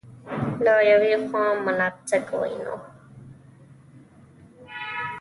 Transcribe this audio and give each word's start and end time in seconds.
له 0.63 0.73
یوې 0.91 1.13
خوا 1.27 1.45
مناسک 1.65 2.27
وینو. 2.39 2.75